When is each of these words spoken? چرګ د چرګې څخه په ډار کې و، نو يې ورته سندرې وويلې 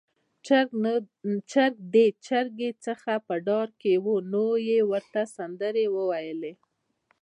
چرګ 1.51 1.73
د 1.93 1.95
چرګې 2.27 2.71
څخه 2.85 3.11
په 3.27 3.35
ډار 3.47 3.69
کې 3.81 3.93
و، 4.03 4.05
نو 4.31 4.45
يې 4.67 4.79
ورته 4.91 5.21
سندرې 5.35 5.85
وويلې 5.95 6.53